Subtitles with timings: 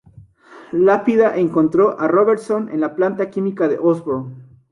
[0.71, 4.33] Lápida encontró a Robertson en la planta química de Osborn.